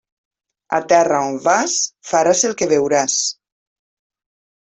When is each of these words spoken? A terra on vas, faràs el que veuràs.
A 0.77 0.79
terra 0.93 1.19
on 1.33 1.37
vas, 1.47 1.75
faràs 2.13 2.41
el 2.49 2.57
que 2.61 2.69
veuràs. 2.73 3.19